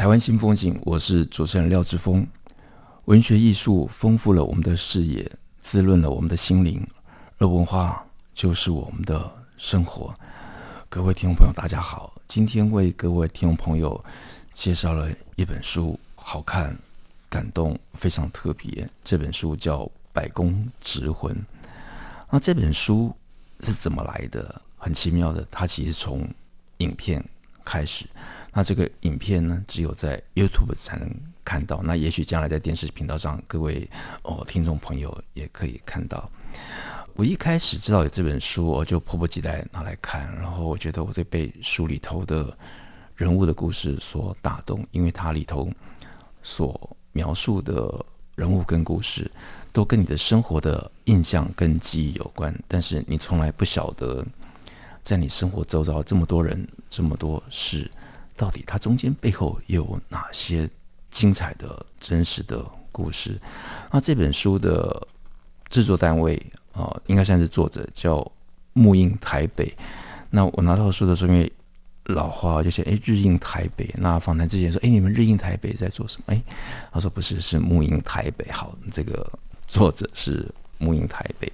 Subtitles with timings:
[0.00, 2.26] 台湾新风景，我是主持人廖志峰。
[3.04, 6.82] 文学艺术丰富了我们的视野，滋润了我们的心灵，
[7.36, 10.14] 而文化就是我们的生活。
[10.88, 14.02] 各位听众朋友，大家好，今天为各位听众朋友
[14.54, 16.74] 介绍了一本书，好看、
[17.28, 18.88] 感动，非常特别。
[19.04, 19.80] 这本书叫
[20.14, 21.36] 《百工职魂》。
[22.30, 23.14] 那这本书
[23.60, 24.62] 是怎么来的？
[24.78, 26.26] 很奇妙的，它其实从
[26.78, 27.22] 影片
[27.66, 28.06] 开始。
[28.52, 31.08] 那这个影片呢，只有在 YouTube 才能
[31.44, 31.80] 看到。
[31.82, 33.88] 那也许将来在电视频道上，各位
[34.22, 36.28] 哦听众朋友也可以看到。
[37.14, 40.34] 我一开始知道有这本书，我就迫不及待拿来看。
[40.36, 42.56] 然后我觉得我会被书里头的
[43.14, 45.70] 人物的故事所打动，因为它里头
[46.42, 48.04] 所描述的
[48.36, 49.30] 人物跟故事，
[49.72, 52.52] 都跟你的生活的印象跟记忆有关。
[52.66, 54.24] 但是你从来不晓得，
[55.02, 57.90] 在你生活周遭这么多人，这么多事。
[58.40, 60.66] 到底它中间背后有哪些
[61.10, 63.38] 精彩的真实的故事？
[63.92, 65.06] 那这本书的
[65.68, 68.26] 制作单位啊、应该算是作者叫
[68.72, 69.70] 木印台北。
[70.30, 71.52] 那我拿到书的时候，因为
[72.04, 73.94] 老话就写哎，日印台北。
[73.98, 76.32] 那访谈之前说，哎，你们日印台北在做什么？
[76.32, 76.42] 哎，
[76.90, 78.50] 他说不是，是木印台北。
[78.50, 79.30] 好，这个
[79.66, 80.50] 作者是。
[80.80, 81.52] 木印台北，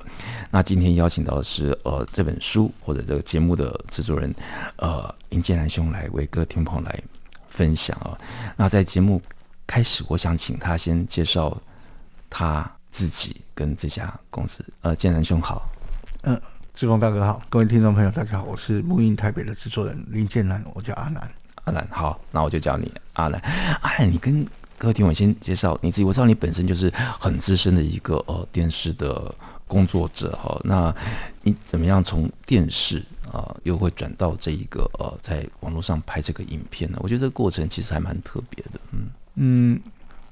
[0.50, 4.32] 那今天邀请到的是呃这本书或者这个节目的制作人
[4.76, 7.02] 呃林建南兄来为各位听众来
[7.48, 8.16] 分享啊。
[8.56, 9.20] 那在节目
[9.66, 11.60] 开始，我想请他先介绍
[12.30, 14.64] 他自己跟这家公司。
[14.82, 15.68] 呃，建南兄好，
[16.22, 16.40] 嗯，
[16.76, 21.28] 志峰大哥好，各位听众朋友大家好，我是木印台北的制作人林建南，我叫阿南，
[21.64, 23.40] 阿南好，那我就叫你阿南，
[23.82, 24.46] 阿南你跟。
[24.78, 26.04] 各位听我先介绍你自己。
[26.04, 29.34] 我知道你本身就是很资深的一个呃电视的
[29.66, 30.60] 工作者哈。
[30.64, 30.94] 那
[31.42, 36.98] 你怎么样从电视啊、又会转到这一个呃在网络上拍这个影片呢？
[37.02, 38.80] 我觉得这个过程其实还蛮特别的。
[38.92, 39.80] 嗯嗯，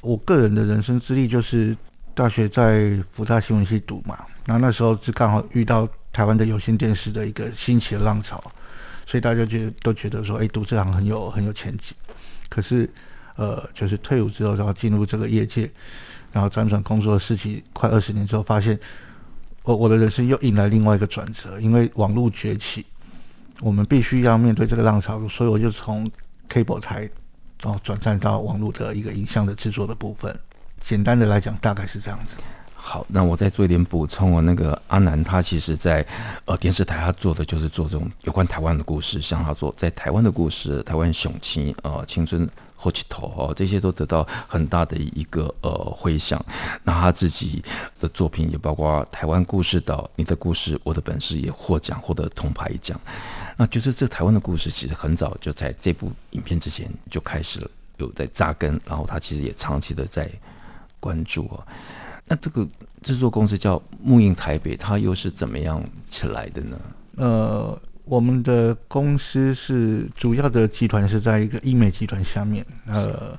[0.00, 1.76] 我个人的人生资历就是
[2.14, 8.42] 大学在福大新闻系读嘛，然后那时候是刚好遇到台湾的有线电视的一个兴起的浪潮，
[9.06, 11.94] 所以大家觉得都觉得说，哎，读这行很有很有前景。
[12.50, 12.88] 可是。
[13.36, 15.68] 呃，就是退伍之后，然后进入这个业界，
[16.30, 18.78] 然后辗转工作十几快二十年之后，发现
[19.64, 22.86] 我我的人生又迎来另外一个转折，因为网络崛起，
[23.60, 26.08] 我们必须要面对这个浪潮，所以我就从
[26.48, 27.08] cable 台，
[27.60, 30.38] 然后转战到网络的一个影像的制作的部分。
[30.80, 32.42] 简单的来讲，大概是这样子。
[32.76, 34.42] 好，那我再做一点补充哦。
[34.42, 36.06] 那个阿南他其实在
[36.44, 42.48] 呃电视台，他做的就是做这种有关台湾的故事，像他做在台湾的故事，台湾雄起呃青春。
[42.84, 46.38] 后期头哦，这些都得到很大的一个呃回响。
[46.82, 47.64] 那他自己
[47.98, 53.00] 的作品也包括《台湾故事岛》、《你的故事我的本事》也获奖，获得铜牌奖。
[53.56, 58.78] 那就是这台湾的故事，其实很早就在这部影片之前就开始了，有在扎根。
[58.84, 60.30] 然后他其实也长期的在
[61.00, 61.64] 关注啊。
[62.26, 62.68] 那这个
[63.00, 66.78] 制作公司叫木印台北，它又是怎么样起来的呢？
[67.16, 67.80] 呃。
[68.04, 73.38] 我们的公司是主要的集团是在一个医美集团下面，呃，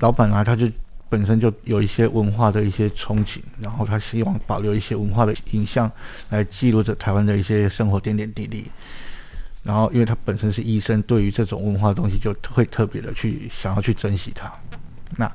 [0.00, 0.68] 老板啊，他就
[1.08, 5.90] 本身就有一些文化的一些憧憬，然后他希望保留一些文化的影像
[6.28, 8.66] 来记录着台湾的一些生活点点滴滴。
[9.62, 14.52] 然后，因为他本身是医生，对于这种文化的东西就会特别的去想要去珍惜它。
[15.16, 15.30] 那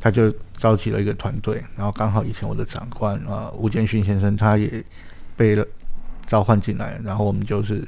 [0.00, 4.82] 他就召集了一个团队，然后刚好以前我的长官啊，吴建勋先生，他也
[5.36, 5.66] 被了。
[6.26, 7.86] 召唤进来，然后我们就是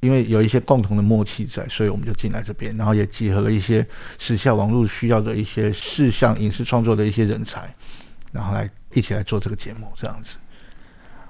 [0.00, 3.86] 因为有一些共同的默契在，所以我们就进来这边，然后也集合了一些
[4.18, 7.74] 时下网络需要的一些事项影视创作的一些人才，
[8.32, 10.36] 然后来一起来做这个节目，这样子。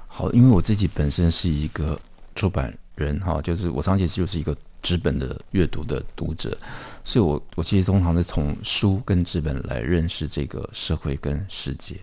[0.06, 2.00] 好，因为我自己本身是一个
[2.34, 4.56] 出版人哈，就是我长期就是一个。
[4.82, 6.58] 纸本的阅读的读者，
[7.04, 11.96] 所以我我其实通常是从书跟纸本来认识这个社会跟世界。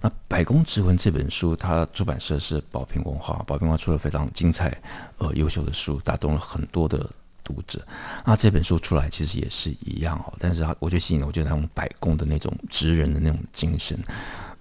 [0.00, 4.76] 那《百工职魂》这本书，它出版社是宝瓶文化，宝瓶文化出了非常精彩、
[5.18, 7.08] 呃优秀的书，打动了很多的
[7.42, 7.80] 读者。
[8.26, 13.98] 那这本书出来其实也是一样哦，但是它我觉得吸引了，我觉得那种百工的那种职人的那种精神，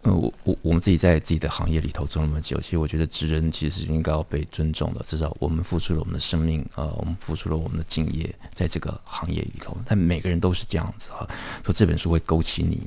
[0.03, 11.25] 呃，我我我们自己在自己的行业里头做那么久，其实我觉得职人其实应该要被尊重的，至少我们付出了我们的生命，呃，我们付出了我们的敬业，在这个行业里头，但每个人都是这样子哈。
[11.63, 12.81] 说这本书会勾起你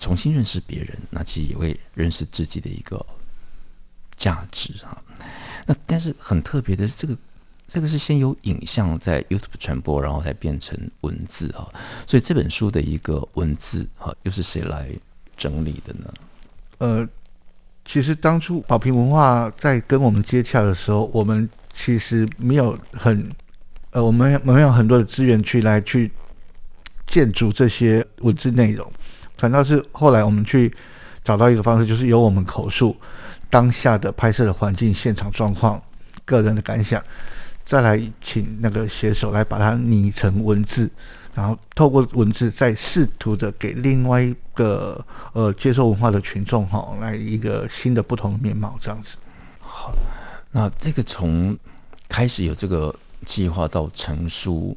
[0.00, 3.04] 重新认识别人，那其实也会认识自己的一个
[4.16, 4.96] 价值哈。
[5.66, 7.18] 那但是很特别的是，这个
[7.68, 11.70] 这个是先有影像在 YouTube 传播，然后才变成文字哈。
[12.06, 14.88] 所以这本书的一个文字哈，又是谁来
[15.36, 16.10] 整理的呢？
[16.78, 17.08] 呃，
[17.84, 23.30] 其实当初宝瓶文化在跟我们接洽的时候，我们其实没有很，
[23.90, 26.10] 呃，我们没有很多的资源去来去
[27.06, 28.90] 建筑这些文字内容，
[29.38, 30.74] 反倒是后来我们去
[31.24, 32.96] 找到一个方式，就是由我们口述
[33.48, 35.80] 当下的拍摄的环境、现场状况、
[36.24, 37.02] 个人的感想，
[37.64, 40.90] 再来请那个写手来把它拟成文字。
[41.36, 45.04] 然后透过文字，再试图的给另外一个
[45.34, 49.10] 呃接受文化的群众哈、来一个新的不同的面貌，这样子。
[49.60, 49.92] 好，
[50.50, 51.54] 那这个从
[52.08, 52.94] 开始有这个
[53.26, 54.74] 计划到成书，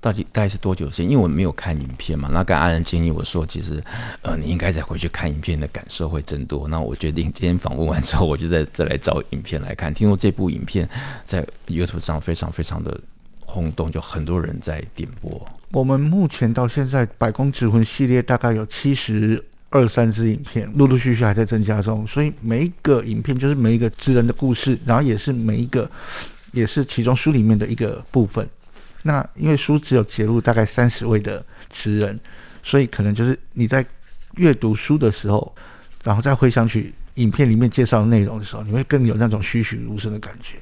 [0.00, 1.10] 到底大概是多久时间？
[1.10, 2.30] 因为我没有看影片嘛。
[2.32, 3.84] 那刚阿然建议我说，其实
[4.22, 6.66] 呃你应该再回去看影片的感受会增多。
[6.68, 9.92] 那我决定今天访问完之后，我就再再来找影片来看。
[9.92, 10.88] 听说这部影片
[11.26, 12.98] 在 YouTube 上非常非常的
[13.40, 15.46] 轰动，就很多人在点播。
[15.70, 22.06] 我们目前到现在《百工职魂》系列大概有七十二三支影片，陆陆续续还在增加中。
[22.06, 25.90] 所以每一个影片就是每一个职人的故事，然后也是每一个，
[26.52, 28.48] 也是其中书里面的一个部分。
[29.02, 32.18] 那因为书只有节录大概三十位的职人，
[32.62, 33.84] 所以可能就是你在
[34.36, 35.54] 阅读书的时候，
[36.02, 40.56] 然后再回想起影片里面介绍的内容的时候，你会更有那种栩栩如生的感觉。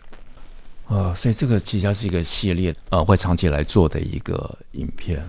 [0.88, 5.20] 呃，所以这个其实是一个系列，呃，会长期来做的一个影片。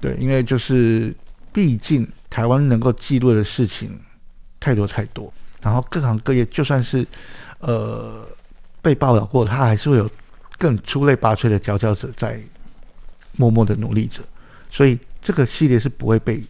[0.00, 1.14] 对，因为就是
[1.52, 3.98] 毕竟台湾能够记录的事情
[4.58, 7.06] 太多太多，然后各行各业就算是
[7.60, 8.26] 呃
[8.82, 10.10] 被报道过，他还是会有
[10.56, 12.40] 更出类拔萃的佼佼者在
[13.36, 14.20] 默默的努力着，
[14.70, 16.44] 所以这个系列是不会被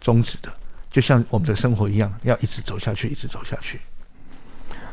[0.00, 0.52] 终止的，
[0.90, 3.78] 就像我们的生活一样，要一直走下去，一直走下去。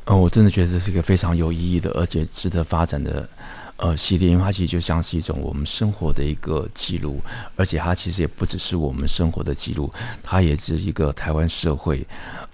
[0.09, 3.29] 呃，我真的觉得这是一个非常有意义的，而且值得发展的
[3.77, 7.21] 呃系列，因为它其实就像是一种我们生活的一个记录，
[7.55, 12.03] 而且它其实也不只是我们生活的记录，它也是一个台湾社会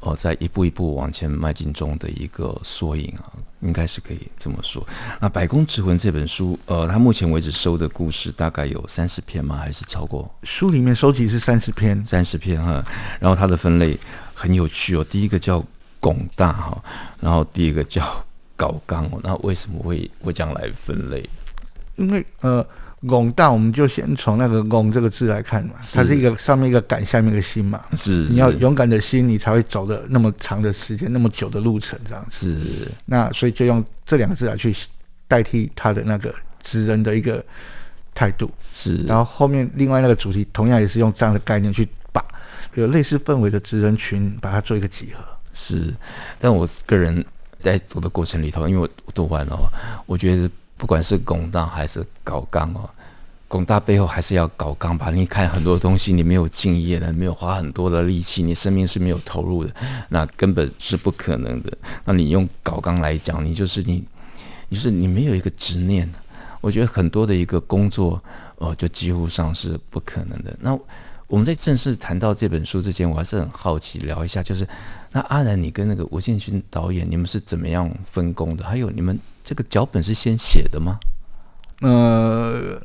[0.02, 3.32] 呃在一步一步往前迈进中的一个缩影啊，
[3.62, 4.86] 应该是可以这么说。
[5.22, 9.56] 那《百工之魂》这本书，呃，它目前为止收的故事大概有三十篇吗？
[9.56, 10.30] 还是超过？
[10.44, 12.84] 书里面收集是三十篇，三十篇哈。
[13.18, 13.98] 然后它的分类
[14.34, 15.64] 很有趣哦，第一个叫。
[16.06, 16.84] 拱大哈，
[17.20, 18.06] 然后第一个叫
[18.56, 21.28] 搞纲，那为什么会会这样来分类？
[21.96, 22.64] 因为呃，
[23.08, 32.54] 拱大我们就先从那个“拱”这个字来看嘛，它是一个上面一个敢，下面一个心嘛，是，是你要勇敢的心，你才会走的那么长的时间，那么久的路程这样子。
[32.54, 34.76] 是，那所以就用这两个字来去
[35.28, 36.32] 代替他的那个
[36.62, 37.44] 职人的一个
[38.14, 38.48] 态度。
[38.76, 42.24] 是，然后后面另外那个主题同样也是用这样的概念去把
[42.76, 45.24] 有类似氛围的职人群，把它做一个集合。
[45.56, 45.92] 是，
[46.38, 47.26] 但我个人
[47.58, 49.58] 在读的过程里头，因为我读完了，
[50.06, 50.48] 我觉得
[50.78, 52.88] 不管是拱大还是搞纲哦，
[53.48, 55.10] 拱大背后还是要搞纲吧。
[55.10, 59.74] 你看很多东西，你没有敬业的，没有花很多的力气，你生命是没有投入的，
[60.10, 61.72] 那根本是不可能的。
[62.04, 64.04] 那你用搞纲来讲，你就是你，
[64.68, 66.12] 你就是你没有一个执念。
[66.60, 68.22] 我觉得很多的一个工作，
[68.58, 70.56] 哦，就几乎上是不可能的。
[70.60, 70.78] 那
[71.28, 74.68] 我们在正式谈到这本书之前，我还是很好奇聊一下，就是
[75.12, 78.64] 那阿然，你跟那个吴建勋导演，你们是怎么样分工的？
[78.64, 81.00] 还有你们这个脚本是先写的吗？
[81.82, 82.80] 呃，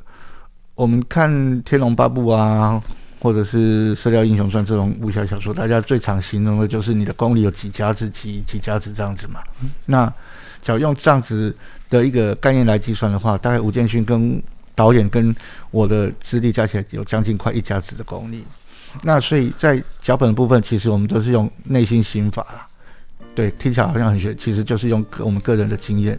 [0.74, 1.30] 我们看
[1.62, 2.82] 《天龙八部》啊，
[3.20, 9.42] 或者是《射雕英雄传》这种武侠小说，大家最常形容的就是你的功力有几家子几几家子这样子嘛。
[9.60, 10.12] 嗯、那
[10.62, 11.54] 只要用这样子
[11.90, 14.42] 的一个概念来计算的话，大概吴建勋跟
[14.74, 15.34] 导演跟
[15.70, 18.44] 我的资历加起来有将近快一家子的功力，
[19.02, 22.66] 那所以在脚本的部分，其实我们都是用内心心法啦。
[23.34, 26.18] 对，听起来好像很玄，其实就是用我们个人的经验，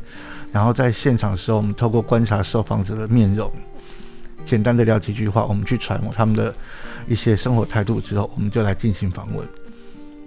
[0.51, 3.51] 然后在现场的时候，我们透过观察受访者的面容，
[4.45, 6.53] 简单的聊几句话，我们去揣摩他们的
[7.07, 9.45] 一些生活态度之后，我们就来进行访问。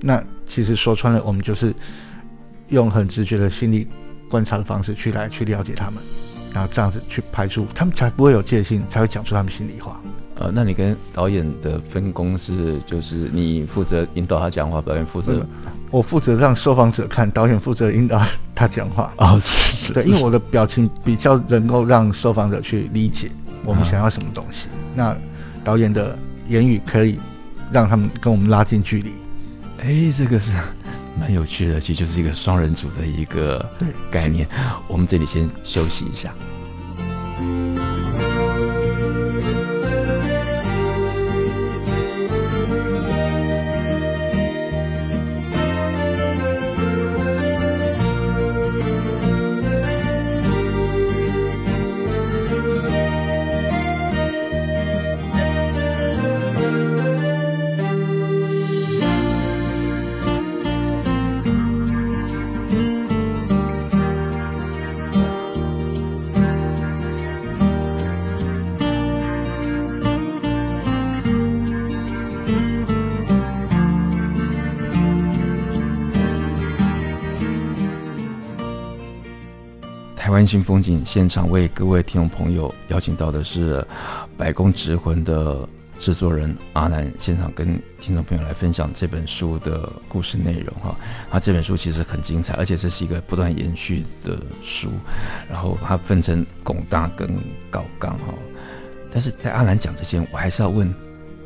[0.02, 1.74] 那其实说穿了，我们就是
[2.68, 3.88] 用很直觉的心理
[4.28, 6.02] 观察的方式去来去了解他们。
[6.54, 10.00] 然后这样子去拍出，他们才不会有戒心，才会讲出他们心里话。
[10.36, 15.46] 呃，那你跟导演的分工是，就是你负责引导他讲话，导演负责、嗯，
[15.90, 19.12] 我负责让受访者看，导演负责引导他讲话。
[19.18, 23.30] 哦，是，对，因为我的表情比较能够让受访者去理解
[23.64, 24.68] 我们想要什么东西。
[24.68, 25.16] 啊、那
[25.62, 26.16] 导演的
[26.48, 27.18] 言语可以
[27.70, 29.12] 让他们跟我们拉近距离。
[29.82, 30.52] 哎，这个是
[31.18, 33.64] 蛮有趣的，其实就是一个双人组的一个
[34.10, 34.48] 概念。
[34.88, 36.34] 我们这里先休息一下。
[80.46, 83.78] 新风景现场为各位听众朋友邀请到的是
[84.36, 90.94] 《百工执魂》的制作人阿南，现场跟听众朋友来分享这本书的故事内容哈。
[91.30, 94.90] 他这本书其实很精彩，而且这是一个不断延续的书。
[95.48, 97.28] 然后它分成拱大跟
[97.70, 98.34] 高刚哈。
[99.10, 100.92] 但是在阿南讲之前，我还是要问，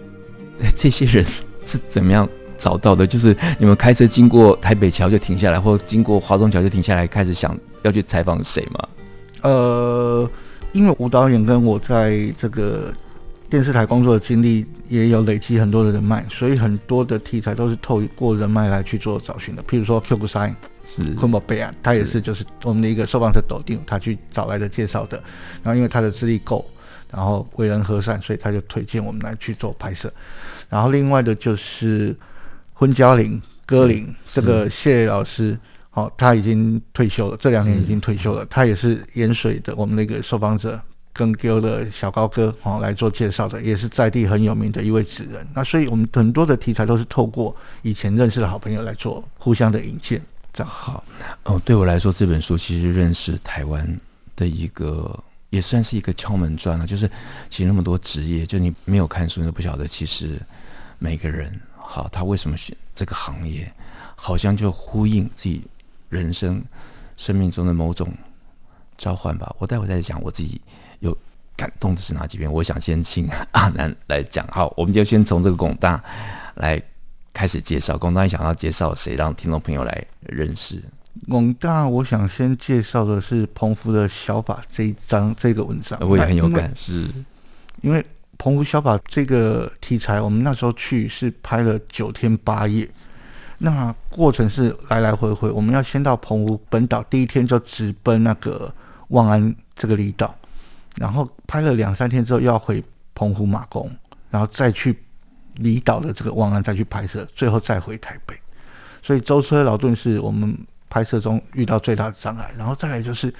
[0.74, 1.24] 这些人
[1.64, 3.06] 是怎么样找到的？
[3.06, 7.56] 就是你们开车经过台北桥就停下来，或经过华中桥就停下来，开始想。
[7.88, 8.88] 要去采访谁吗？
[9.42, 10.30] 呃，
[10.72, 12.92] 因为吴导演跟我在这个
[13.48, 19.62] 电视台工作的经历也有累积很多的人脉，所以很多的题材都是透过人脉来去做找寻的。
[19.62, 20.54] 譬如说 Q 三
[20.86, 25.22] 是昆宝贝啊，他也是就是我们的一个受访者抖定，他去找来的介绍的。
[25.62, 26.68] 然后因为他的资历够，
[27.10, 30.12] 然后为人和善，所以他就推荐我们来去做拍摄。
[30.68, 32.14] 然后另外的就是
[32.74, 35.56] 昏胶林歌林这个谢老师。
[35.92, 38.46] 哦，他已经退休了，这两年已经退休了。
[38.46, 40.80] 他也是盐水的我们那个受访者，
[41.12, 45.44] 跟哥的小高哥哦来做介绍的，也是在地很有名的一位职人。
[45.52, 50.22] 那所以我们很多的题材都是透过以前认识的好朋友来做互相的引荐。
[50.52, 51.02] 这样好
[51.44, 54.00] 哦，对我来说这本书其实认识台湾
[54.36, 55.18] 的一个
[55.50, 56.86] 也算是一个敲门砖了。
[56.86, 57.10] 就是
[57.50, 60.40] 其实那么多职业，就你没有看书，你都不晓得其实
[61.00, 63.72] 每个人好，他为什么选这个行业，
[64.14, 65.64] 好像就呼应自己。
[66.08, 66.62] 人生、
[67.16, 68.12] 生命中的某种
[68.96, 69.54] 召唤吧。
[69.58, 70.60] 我待会再讲我自己
[71.00, 71.16] 有
[71.56, 72.52] 感动的是哪几篇。
[72.52, 74.46] 我想先请阿南来讲。
[74.48, 76.02] 好，我们就先从这个广大
[76.54, 76.82] 来
[77.32, 77.96] 开始介绍。
[77.96, 80.82] 广大，你想要介绍谁，让听众朋友来认识？
[81.28, 85.98] 广大，我想先介绍的是彭福的小法这一章这个文章。
[86.08, 87.08] 我也很有感，是
[87.82, 88.04] 因为
[88.36, 92.88] 澎湖小法这个题材，我们那时候去是拍了九天八夜。
[93.60, 98.72] 那过程是来来回回，我们要先到澎湖本岛，第一天就直奔那个
[99.08, 100.32] 望安这个离岛，
[100.94, 102.82] 然后拍了两三天之后，又要回
[103.16, 103.90] 澎湖马公，
[104.30, 104.96] 然后再去
[105.56, 108.38] 离岛的这个望安再去拍摄，最后再回台北。
[109.02, 110.56] 所以舟车劳顿是我们
[110.88, 112.54] 拍摄中遇到最大的障碍。
[112.56, 113.34] 然后再来就是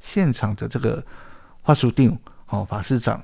[0.00, 1.00] 现场的这个
[1.62, 3.22] 华叔定哦法师长，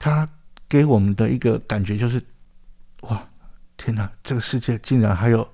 [0.00, 0.28] 他
[0.68, 2.20] 给我们的一个感觉就是
[3.02, 3.22] 哇。
[3.76, 5.46] 天哪，这个世界竟然还有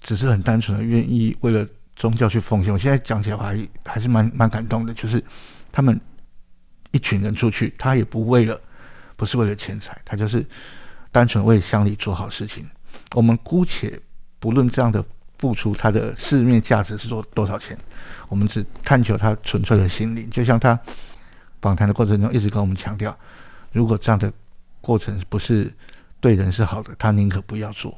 [0.00, 2.72] 只是很单纯的愿意为了宗教去奉献。
[2.72, 5.22] 我现在讲起来还还是蛮蛮感动的，就是
[5.70, 5.98] 他们
[6.90, 8.60] 一群人出去，他也不为了，
[9.16, 10.44] 不是为了钱财，他就是
[11.12, 12.68] 单纯为乡里做好事情。
[13.14, 13.98] 我们姑且
[14.40, 15.02] 不论这样的
[15.38, 17.78] 付出，他的市面价值是做多少钱，
[18.28, 20.28] 我们只探求他纯粹的心灵。
[20.28, 20.78] 就像他
[21.62, 23.16] 访谈的过程中一直跟我们强调，
[23.72, 24.32] 如果这样的
[24.80, 25.72] 过程不是。
[26.20, 27.96] 对人是好的，他宁可不要做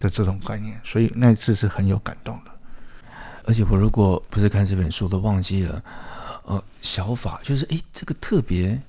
[0.00, 2.50] 的这种概念，所以那次是很有感动的。
[3.44, 5.82] 而且我如果不是看这本书，都忘记了。
[6.44, 8.80] 呃，小法就是哎，这个特别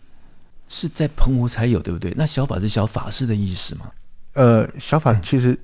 [0.68, 2.12] 是在澎湖才有，对不对？
[2.18, 3.92] 那小法是小法师的意思吗？
[4.34, 5.56] 呃，小法其实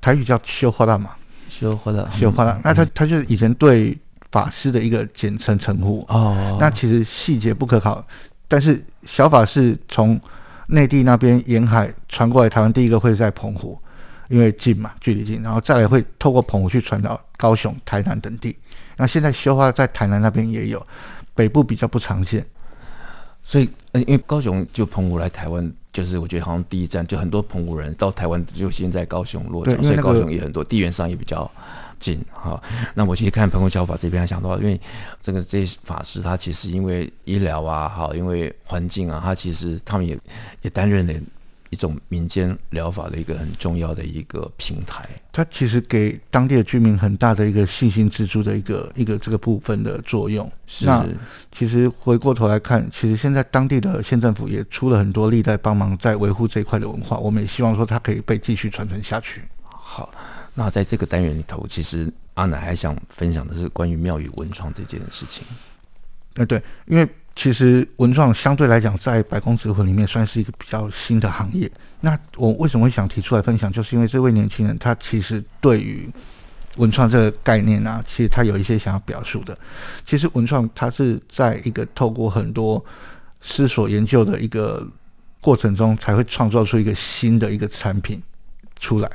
[0.00, 1.10] 台语叫修花大嘛，
[1.50, 2.58] 修花大，修花大。
[2.64, 3.96] 那他他就是以前对
[4.30, 6.56] 法师的一个简称称呼哦。
[6.58, 8.02] 那其实细节不可考，
[8.48, 10.18] 但是小法是从。
[10.68, 13.78] 内地那边沿海传过来，台湾第一个会在澎湖，
[14.28, 18.56] 因为近嘛，距离近，然后再来会透过澎湖去传到高雄、台南等地。
[18.96, 20.86] 那现在消化在台南那边也有，
[21.34, 22.44] 北部比较不常见。
[23.42, 31.50] 所以，因为高雄就澎湖来台湾，就是我觉得好像第一站，就很多澎湖人到台湾就先在高雄落脚，那个、所以高雄也很多，地缘上也比较。
[31.98, 32.62] 进哈，
[32.94, 34.80] 那我其实看澎湖小法这边，还想到，因为
[35.20, 40.18] 这个这些法师他其实因为医疗啊，好，因为环境啊，他其实他们也
[40.62, 41.12] 也担任了
[41.70, 45.06] 一种民间疗法的一个很重要的一个平台。
[45.30, 50.50] 他其实给当地的居民很大的一个信心支柱的一个一个这个部分的作用。
[50.80, 51.06] 那
[51.56, 57.18] 其实回过头来看，其实现在当地的县政府也出了很多力在帮忙，在维护这一块的文化。
[57.18, 59.42] 我们也希望说它可以被继续传承下去。
[59.62, 60.10] 好。
[60.54, 65.44] 那在这个单元里头，其实阿奶还想分享的是关于庙宇文创这件事情。
[66.34, 71.70] 呃，对，因为其实文创相对来讲，在百工职魂里面算是一个比较新的行业。
[72.00, 76.08] 那我为什么会想提出来分享，就是因为这位年轻人他其实对于
[76.76, 79.58] 文创这个概念啊，其实他有一些想要表述的。
[80.06, 82.84] 其实文创它是在一个透过很多
[83.40, 84.86] 思索研究的一个
[85.40, 88.22] 过程中，才会创造出一个新的一个产品
[88.78, 89.10] 出来。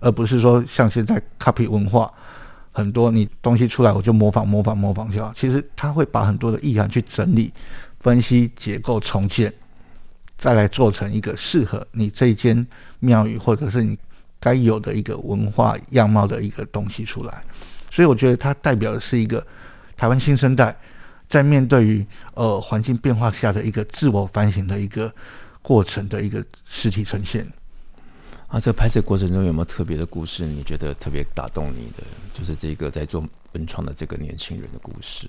[0.00, 2.12] 而不是说像现在 copy 文化，
[2.72, 5.32] 很多你东西出来我就模仿模仿模仿就好。
[5.36, 7.52] 其实他会把很多的意涵去整理、
[8.00, 9.52] 分析、结构、重建，
[10.36, 12.66] 再来做成一个适合你这间
[13.00, 13.98] 庙宇或者是你
[14.38, 17.42] 该有的一个文化样貌的一个东西出来。
[17.90, 19.44] 所以我觉得它代表的是一个
[19.96, 20.76] 台湾新生代
[21.26, 25.10] 在面对于呃环境变化下的一个自我反省的一个
[25.62, 27.50] 过程的一个实体呈现。
[28.48, 30.46] 啊，这个拍摄过程中有没有特别的故事？
[30.46, 33.22] 你觉得特别打动你的，就是这个在做
[33.52, 35.28] 文创的这个年轻人的故事。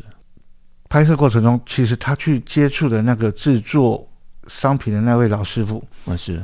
[0.88, 4.08] 拍摄过程中，其实他去接触的那个制作
[4.48, 6.42] 商品的那位老师傅，啊，是，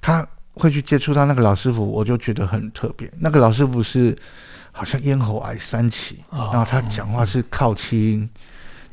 [0.00, 3.12] 他会去接触到那个老师傅，我就觉得很特别。
[3.18, 4.16] 那个老师傅是
[4.72, 8.28] 好像咽喉癌三期，哦、然后他讲话是靠气音，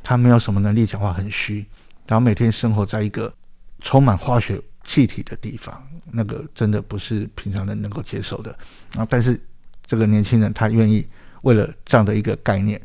[0.04, 1.66] 他没有什么能力，讲话很虚，
[2.06, 3.34] 然后每天生活在一个
[3.82, 4.62] 充满化学
[4.92, 5.82] 气体的地方。
[6.12, 8.52] 那个真的不是平常人能够接受的
[8.98, 9.08] 啊！
[9.10, 9.40] 但是
[9.86, 11.08] 这个年轻人他愿意
[11.44, 12.82] 为了这样的一个概念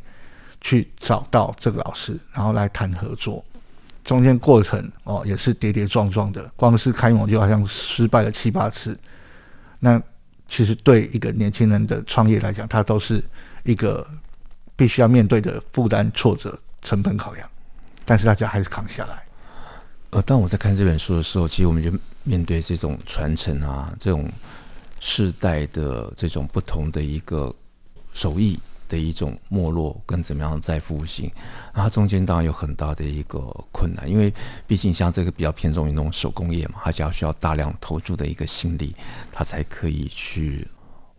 [0.61, 3.45] 去找到这个老师，然后来谈合作。
[4.05, 8.97] 中间过程哦也是跌跌撞撞的，光是开模就好像失败了七八次。
[9.81, 10.01] 那
[10.49, 13.21] 其实对一个年轻人的创业来讲，他都是
[13.65, 14.07] 一个
[14.77, 17.49] 必须要面对的负担、挫折、成本考量。
[18.05, 19.26] 但是大家还是扛下来。
[20.17, 21.93] 呃，当我在看这本书的时候，其实我们就
[22.25, 24.27] 面对这种传承啊，这种
[24.99, 27.55] 世代的这种不同的一个
[28.15, 28.59] 手艺
[28.89, 31.31] 的一种没落跟怎么样再复兴，
[31.75, 33.41] 然后中间当然有很大的一个
[33.71, 34.33] 困难，因为
[34.67, 38.97] 毕竟像这个比较偏重于那种手工业嘛，它就要需要大量投注的一个心力，
[39.31, 40.67] 它才可以去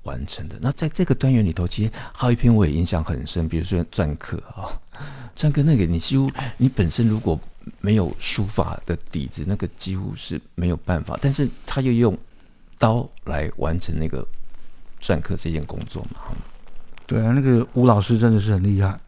[0.05, 0.55] 完成的。
[0.59, 4.73] 那在这个单元里头，其实还有一篇我也印象很深，比如说篆刻啊，
[5.35, 7.39] 篆刻那个你几乎你本身如果
[7.81, 11.17] 没有书法的底子，那个几乎是没有办法。
[11.21, 12.17] 但是他又用
[12.77, 14.25] 刀来完成那个
[15.01, 16.21] 篆刻这件工作嘛？
[17.05, 18.99] 对啊，那个吴老师真的是很厉害，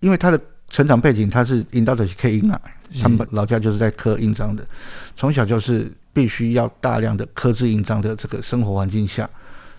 [0.00, 2.60] 因为他的成长背景他是引导的是刻印啊，
[3.02, 4.66] 他们老家就是在刻印章的，
[5.16, 9.28] 从小就是必须要大量的刻制印章的这个生活环境下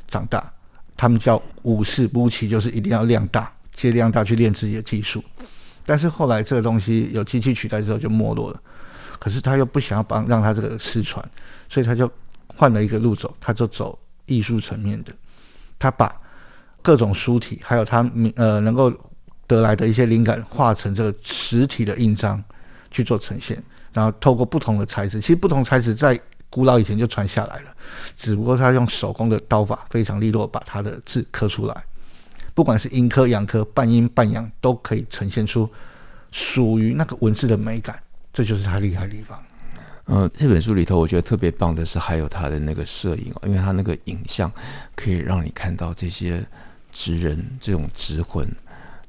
[0.09, 0.53] 长大。
[0.95, 5.23] 他们叫五四不齐，就是一定要量大，借量大去练自己的技术。
[5.87, 8.61] 但是后来这个东西有机器取代之后就没落了，
[9.19, 11.25] 可是他又不想要帮让他这个失传，
[11.69, 12.11] 所以他就
[12.47, 15.13] 换了一个路走，他就走艺术层面的，
[15.79, 16.13] 他把
[16.81, 17.99] 各种书体还有他
[18.35, 18.91] 呃能够
[19.47, 22.43] 得来的一些灵感画成这个实体的印章
[22.91, 26.19] 去做呈现，然后透过不同的材质，其实不同材质在
[26.49, 27.73] 古老以前就传下来了，
[28.17, 31.83] 只不过他用手工的刀法非常利落，把他的字刻出来。
[32.57, 35.69] 不管是阴科、阳科、半阴半阳，都可以呈现出
[36.31, 38.01] 属于那个文字的美感，
[38.33, 39.39] 这就是他厉害的地方。
[40.05, 44.51] 呃，这本书里头，我觉得特别棒的是还有他的那个摄影，因为他那个影像
[44.95, 46.43] 可以让你看到这些
[46.91, 48.51] 职人这种职魂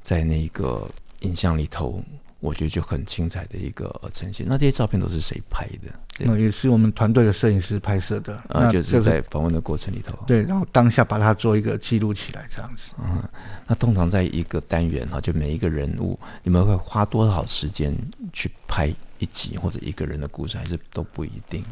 [0.03, 0.87] 在那个
[1.21, 2.03] 影像里头。
[2.39, 4.45] 我觉得就很精彩的一个呈现。
[4.47, 5.91] 那这些照片都是谁拍的？
[6.19, 8.35] 那也是我们团队的摄影师拍摄的。
[8.47, 10.17] 啊，那就是在访问的过程里头。
[10.25, 12.91] 对，然后当下把它做一个记录起来，这样子。
[12.99, 13.21] 嗯，
[13.67, 17.95] 那通常在一个单元哈，就每一个人物，你们会花多少时间
[18.31, 21.63] 去拍一集或者一个人的故事，还是都不一定？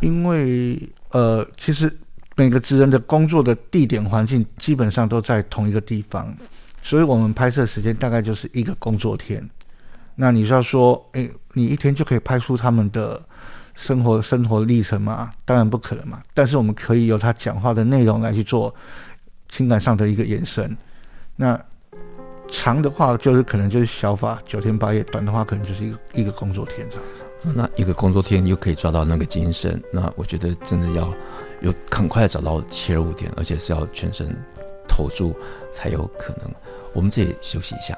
[0.00, 0.78] 因为
[1.10, 1.94] 呃，其实
[2.36, 6.34] 每个职人的工作的地点环境基本上都在同一个地方，
[6.82, 9.48] 所以我们拍摄时间大概就是一个工作天。
[10.20, 13.18] 那你是要说，诶，你一天就可以拍出他们的
[13.74, 15.30] 生活生活历程吗？
[15.46, 16.20] 当然不可能嘛。
[16.34, 18.74] 但是我们可以由他讲话的内容来去做
[19.48, 20.76] 情感上的一个延伸。
[21.36, 21.58] 那
[22.50, 27.56] 长的话就是可能就是小法九天八夜，短的话可能就是一个一个工作天这样子。
[27.56, 31.10] 那一个工作天又可以抓到那个精神，那我觉得真的要
[31.62, 34.36] 有很快找到切入点，而且是要全身
[34.86, 35.34] 投注
[35.72, 36.54] 才有可能。
[36.92, 37.96] 我们这里休息一下。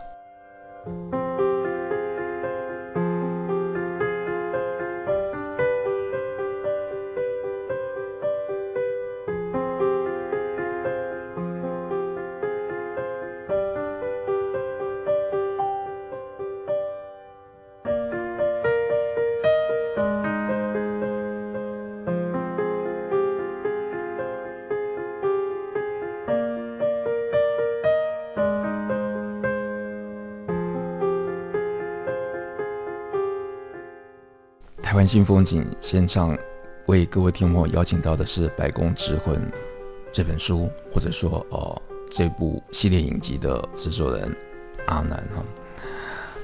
[35.02, 36.38] 台湾新风景线上
[36.86, 39.34] 为各位听众邀请到的是《白宫之婚》
[40.12, 44.32] 这本书，或者说哦这部系列影集的制作人
[44.86, 45.42] 阿南哈。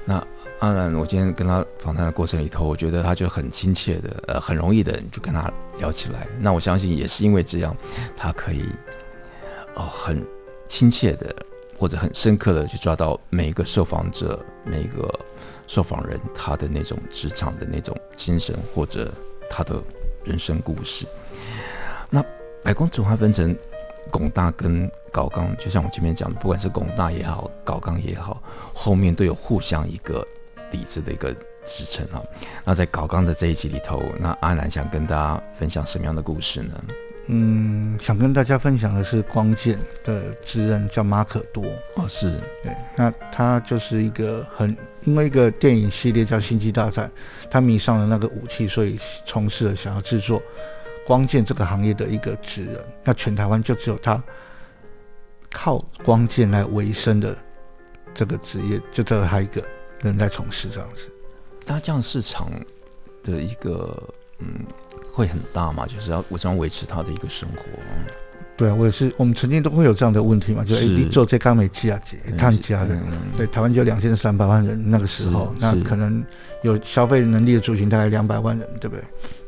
[0.03, 0.27] 那
[0.59, 6.27] 阿南，我今天跟他访谈的过程里头，我觉得他就很亲切的，呃，很容易的就跟他聊起来。
[6.37, 7.73] 那我相信也是因为这样，
[8.17, 8.65] 他可以
[9.75, 10.21] 哦很
[10.67, 11.33] 亲切的
[11.77, 15.09] 或者很深刻的去抓到每一个受访者、每一个
[15.69, 19.13] 受访人他的那种职场的那种精神，或者
[19.47, 19.79] 他的
[20.25, 21.05] 人生故事。
[22.09, 22.25] 那
[22.63, 23.55] 白宫总会分成
[24.09, 28.41] 巩大跟高刚，就像我前面讲的，不管是巩大也好，高刚也好，
[28.73, 30.25] 后面都有互相一个。
[30.71, 31.33] 底子的一个
[31.65, 32.21] 支撑啊，
[32.63, 36.79] 那在高刚的这一集里头，那阿南想跟大家分享什么样的故事呢？
[37.27, 41.63] 嗯，想跟大家分享的是光剑的职人叫马可多
[41.95, 42.31] 哦，是
[42.63, 47.07] 对，那他就是一个很因为一个电影系列叫《星际大战》，
[47.49, 50.41] 他迷上了那个武器，所以从事了想要制作
[51.05, 52.83] 光剑这个行业的一个职人。
[53.03, 54.21] 那全台湾就只有他
[55.51, 57.37] 靠光剑来维生的
[58.13, 59.63] 这个职业，就只有他一个。
[60.01, 61.11] 人在从事这样子，
[61.65, 62.49] 他这样市场
[63.21, 64.01] 的一个
[64.37, 64.65] 嗯
[65.19, 65.85] 会很大嘛？
[65.85, 67.63] 就是要我想维持他的一个生活。
[68.55, 69.13] 对啊，我也是。
[69.17, 70.63] 我们曾经都会有这样的问题嘛？
[70.63, 73.01] 就哎，你做这刚美吉亚姐，他们家人，
[73.33, 76.23] 对台湾就两千三百万人那个时候，那可能
[76.63, 79.03] 有消费能力的族群大概两百万人，对不对？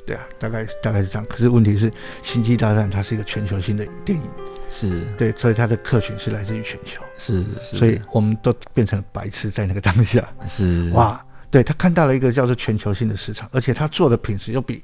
[0.06, 1.26] 对啊，大概大概是这样。
[1.30, 1.90] 可是问题是，
[2.24, 4.26] 《星际大战》它是一个全球性的电影。
[4.70, 14.82] 是对，所以它的客群是来自于全球，是，是，所以我们都变成白痴在那个当下，是哇，对他看到了一个叫做全球性的市场，而且他做的品质又比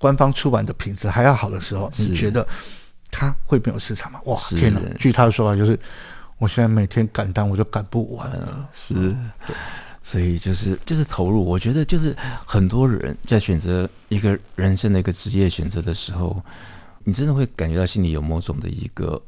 [0.00, 2.44] 官方出版的品质还要好的时候，你觉得
[3.10, 4.20] 它会没有市场吗？
[4.24, 4.80] 哇，天哪！
[4.98, 5.78] 据他的说法，就是
[6.38, 8.94] 我现在每天赶单我就赶不完了，是，
[9.46, 9.54] 对，
[10.02, 16.42] 所以就是就是投入，我觉得就是很多人在选择一个人生的一个职业选择的时候，
[17.04, 19.22] 你真的会感觉到心里有某种的一个。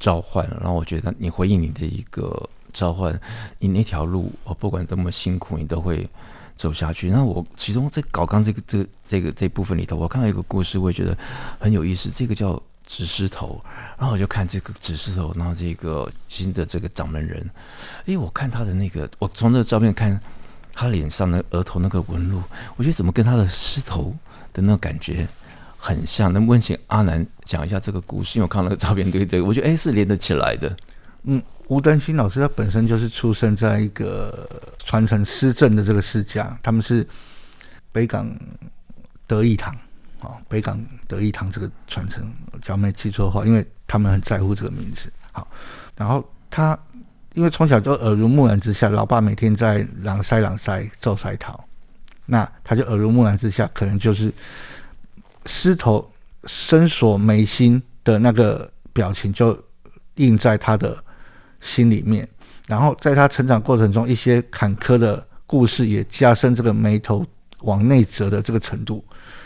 [0.00, 3.18] 召唤，然后我觉得你回应你的一个召唤，
[3.58, 6.06] 你那条路，我不管多么辛苦，你都会
[6.56, 7.10] 走下去。
[7.10, 11.16] 那我其中在搞刚这个这个这个这部分里头，我看到一个故事，我也觉得
[11.58, 12.10] 很有意思。
[12.10, 13.62] 这个叫指狮头，
[13.98, 17.50] 然后我就看这个指狮头，然后这个新的这个掌门人，
[18.06, 20.20] 哎，我看他的那个，我从这个照片看
[20.72, 22.42] 他脸上的额头那个纹路，
[22.76, 24.14] 我觉得怎么跟他的狮头
[24.52, 25.26] 的那个感觉。
[25.76, 28.38] 很像，能不能请阿南讲一下这个故事？
[28.38, 30.74] 因为我看那个照片，对对，我觉得哎是连得起来的。
[31.24, 34.48] 嗯，吴登新老师他本身就是出生在一个
[34.84, 37.06] 传承狮阵的这个世家，他们是
[37.92, 38.30] 北港
[39.26, 39.74] 德义堂
[40.20, 42.22] 啊、哦，北港德义堂这个传承，
[42.62, 45.12] 假如没记错的话，因为他们很在乎这个名字。
[45.32, 45.46] 好，
[45.96, 46.78] 然后他
[47.34, 51.62] 因为从小就耳濡目染之下，老爸每天在朗塞朗塞做塞桃，
[52.26, 54.32] 那他就耳濡目染之下，可能就是。
[55.46, 56.10] 狮头
[56.46, 59.62] 深锁眉心的那个表情就
[60.14, 61.03] 印在他的
[61.64, 62.28] 心里面，
[62.68, 67.26] 然后在他成长过程中，一些坎坷的故事也加深这个眉头
[67.62, 69.04] 往内折的这个程度，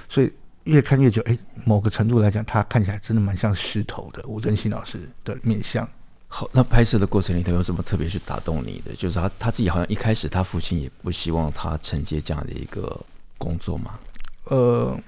[0.09, 0.31] 所以
[0.65, 5.89] 越看越久，哎，某个程度来讲，他看起来真的蛮像石头的吴登新老师的面相。
[6.27, 8.95] 好，那拍摄的过程里头有什么特别去打动你的？
[8.97, 13.01] 就是他他自己好像一开始他父亲也不希望他承接这样的一个
[13.39, 13.99] 工作嘛？
[14.45, 14.99] 呃。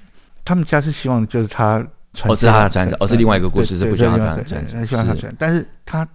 [0.43, 6.09] 他们家是希望就是他传承，哦，是他传承，哦，是另外一个故事，是不希望他传承，希望他传，但是他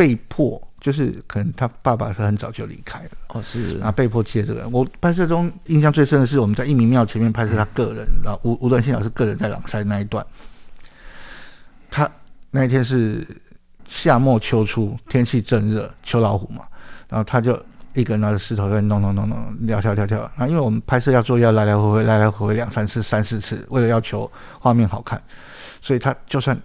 [0.00, 4.66] 被迫，就是可能他爸爸是很早就离开了，哦，是，啊被迫接这个。
[4.70, 10.24] 我拍摄中印象最深的是我们在一民庙前面拍摄他个人，然后吴吴端新老师个人在朗赛那一段，
[11.90, 12.10] 他
[12.50, 13.26] 那一天是
[13.90, 16.64] 夏末秋初，天气正热，秋老虎嘛，
[17.10, 17.62] 然后他就。
[17.92, 20.30] 一个人拿着石头在弄弄弄弄，跳跳跳跳。
[20.36, 25.20] 那因为我们拍摄要做，要来来回回，来来回回两三次、三四次，为了要求画面好看，
[25.82, 26.56] 所以他就算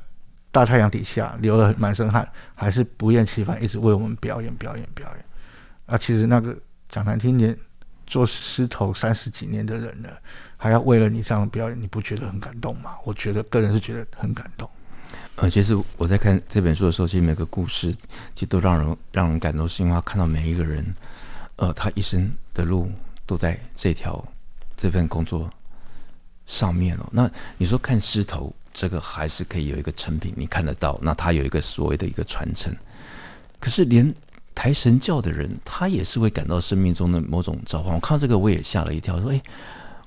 [0.56, 5.26] 大太阳底下流了满身汗，还是不厌其烦，一直为我们表演、表演、表演。
[5.86, 7.54] 啊，其实那个讲难听点，
[8.08, 10.18] 做狮头三十几年的人了，
[10.56, 12.92] 还要为了你这样表演，你不觉得很感动吗？
[13.04, 14.70] 我觉得个人是觉得很感动。
[15.36, 17.94] 呃，其实我在看这本书的时候，其实每个故事
[18.34, 20.96] 其实都让人让人感动，是因为他看到每一个人，
[21.58, 22.90] 呃，他一生的路
[23.26, 24.26] 都在这条
[24.78, 25.50] 这份工作
[26.46, 27.06] 上面哦。
[27.12, 32.72] 那你说看狮头这个还是可以有一个成品，你看得到，那他有一个所谓的一个传承。
[33.60, 34.14] 可是连
[34.54, 37.96] 抬神教的人，他也是会感到生命中的某种召唤。
[37.96, 39.42] 我看到这个我也吓了一跳，说：“哎，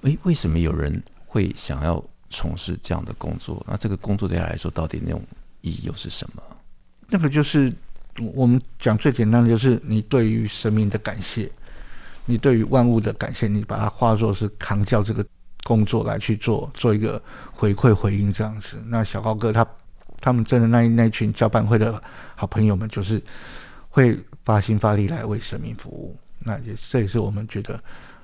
[0.03, 2.01] 哎，为什么有人会想要？”
[2.31, 5.23] 从事这样的工作，那这个工作对他来说到底那种
[5.63, 6.43] 意义又是什么？
[7.09, 7.73] 那个就是
[8.35, 11.51] 我们讲最简单的，就是你对于生命的感谢，
[12.27, 15.25] 你对于万物的感谢，你把它化作是扛教这个
[15.65, 17.19] 工作来去做做一个
[17.59, 18.81] 回馈回应这样子。
[18.87, 19.67] 那小高哥他
[20.21, 22.01] 他们真的那那群交办会的
[22.37, 23.21] 好朋友们，就是
[23.89, 26.17] 会发心发力来为神明服务。
[26.39, 27.79] 那也这也是我们觉得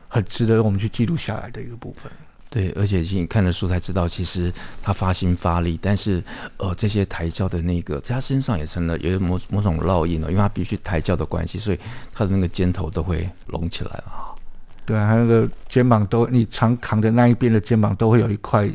[0.07, 2.11] 很值得我们去记录下来的一个部分。
[2.49, 6.23] 对，而且你看了书才知道，其实他发心发力，但是
[6.59, 11.79] 呃，这些抬轿的那个在他身上也成了有某某种烙印了，因为他必须抬轿的关系，所以
[12.13, 14.31] 他的那个肩头都会隆起来啊。
[14.87, 18.71] 对啊，还有那个肩膀都，你常扛的那一边的肩膀都会有一块，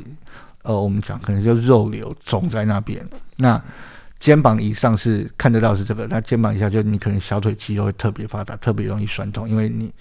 [0.64, 3.06] 呃，我们讲可能就肉瘤肿在那边。
[3.38, 3.62] 那
[4.20, 9.94] 肩膀以上是看得到是这个，那肩膀以下就你可能小腿肌肉会特别发达，特别容易酸痛，因为你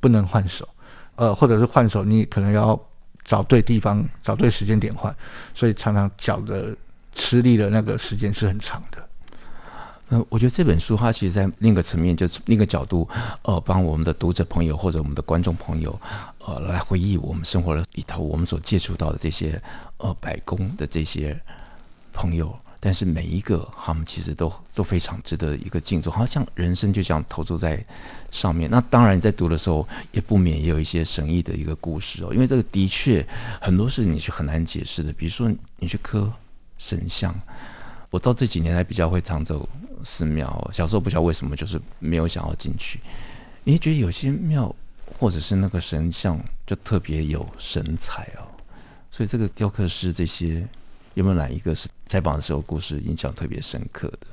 [0.00, 0.68] 不能换手，
[1.16, 2.80] 呃，或者是换手，你可能要。
[3.26, 5.16] 找对地方，找对时间点换，
[5.54, 6.76] 所以常常脚的
[7.14, 8.98] 吃力的那个时间是很长的。
[10.08, 13.08] 呃，我觉得这本书它其实，在另一个层面，就是另一个角度，
[13.42, 15.98] 呃，帮我们的读者朋友或者我们的观众朋友，
[16.46, 19.60] 呃，来回忆我们生活的里头，我们所接触到的这些
[19.98, 21.40] 呃百工的这些
[22.12, 22.54] 朋友。
[22.80, 27.82] 但是每一个他们其实都都非常值得一个敬重，好像人生就这样投注在
[28.30, 28.70] 上面。
[28.70, 33.26] 那当然，在读的时候也不免也有一些神异的一个故事哦，因为这个的确
[33.58, 35.10] 很多事你是很难解释的。
[35.14, 36.30] 比如说你去磕
[36.76, 37.34] 神像，
[38.10, 39.68] 我到这几年还比较会常走
[40.04, 43.00] 寺庙，小时候不晓得为什么就是没有想要进去。
[43.64, 44.74] 你觉得有些庙
[45.18, 48.44] 或者是那个神像就特别有神采哦，
[49.10, 50.66] 所以这个雕刻师这些。
[51.14, 54.26] 有没有哪一个是采访的时候故事印象特别深刻的？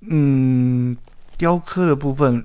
[0.00, 0.96] 嗯，
[1.38, 2.44] 雕刻的部分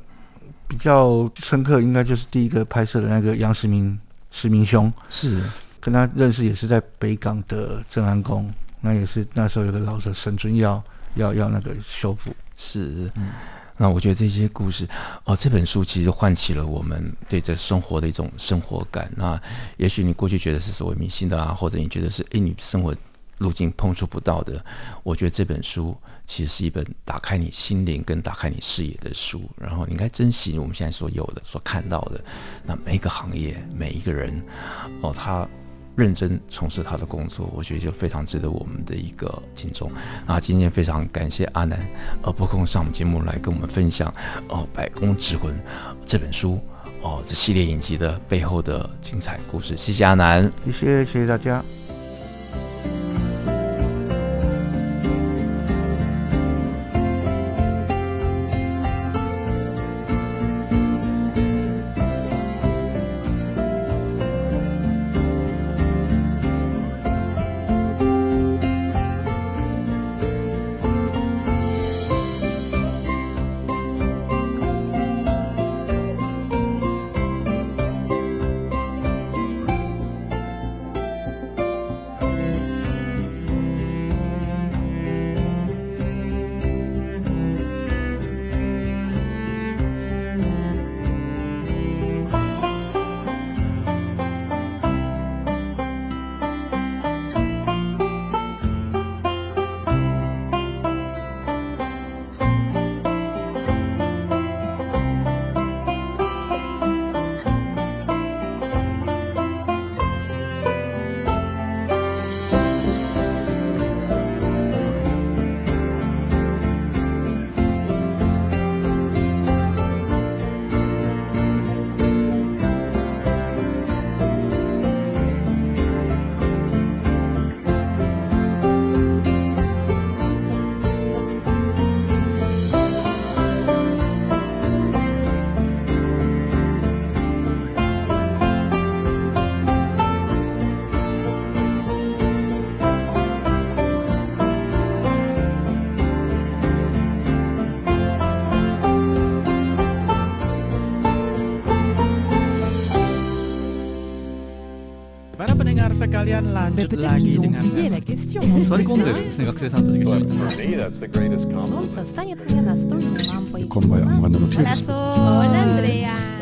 [0.68, 4.00] 比较深刻，应该就是第一个拍摄的那个杨时明
[4.30, 5.42] 时明兄，是
[5.80, 10.84] 跟他认识也是在北港的正安宫，那也是那时候有个老者神尊要
[11.16, 12.36] 要要那个修复。
[12.56, 13.30] 是，嗯，
[13.78, 14.88] 那我觉得这些故事
[15.26, 19.12] 哦，这本书其实唤起了我们对这生活的一种生活感。
[19.16, 19.42] 那
[19.78, 22.96] 也许你过去觉得是所谓迷信的啊，或者你觉得是哎，你生活。
[23.40, 24.62] 路径碰触不到的，
[25.02, 29.50] 我觉得这本书其实是一本打开你心灵跟打开你视野的书。
[29.56, 32.22] 然后你应该珍惜我们现在所有的、所看到的。
[32.66, 34.44] 那每一个行业、每一个人，
[35.00, 35.48] 哦，他
[36.00, 39.92] 认真从事他的工作，我觉得就非常值得我们的一个敬重。
[40.26, 41.78] 啊今天非常感谢阿南，
[42.22, 44.12] 呃，拨空上我们节目来跟我们分享
[44.48, 45.54] 哦，《百工之魂》
[46.06, 46.60] 这本书
[47.02, 49.76] 哦，这系列影集的背后的精彩故事。
[49.76, 51.64] 谢谢阿南，谢谢，谢谢大家。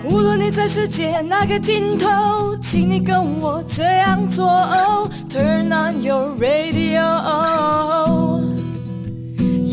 [0.10, 4.45] 无论你在世界哪个尽头，请你跟我这样做。
[5.30, 7.02] Turn on your radio，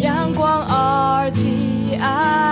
[0.00, 0.66] 阳光
[1.30, 2.44] RTI。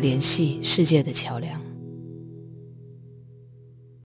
[0.00, 1.57] 联系世界的桥梁。